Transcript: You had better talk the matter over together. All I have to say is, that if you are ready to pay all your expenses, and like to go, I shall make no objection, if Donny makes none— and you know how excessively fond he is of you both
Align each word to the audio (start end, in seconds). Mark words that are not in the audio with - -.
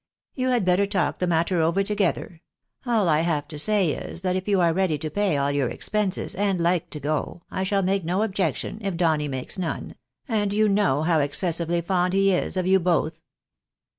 You 0.33 0.47
had 0.47 0.65
better 0.65 0.87
talk 0.87 1.19
the 1.19 1.27
matter 1.27 1.61
over 1.61 1.83
together. 1.83 2.41
All 2.87 3.07
I 3.07 3.19
have 3.21 3.47
to 3.49 3.59
say 3.59 3.91
is, 3.91 4.23
that 4.23 4.35
if 4.35 4.47
you 4.47 4.59
are 4.59 4.73
ready 4.73 4.97
to 4.97 5.11
pay 5.11 5.37
all 5.37 5.51
your 5.51 5.69
expenses, 5.69 6.33
and 6.33 6.59
like 6.59 6.89
to 6.89 6.99
go, 6.99 7.43
I 7.51 7.63
shall 7.63 7.83
make 7.83 8.03
no 8.03 8.23
objection, 8.23 8.79
if 8.81 8.97
Donny 8.97 9.27
makes 9.27 9.59
none— 9.59 9.93
and 10.27 10.53
you 10.53 10.67
know 10.67 11.03
how 11.03 11.19
excessively 11.19 11.81
fond 11.81 12.13
he 12.13 12.33
is 12.33 12.57
of 12.57 12.65
you 12.65 12.79
both 12.79 13.21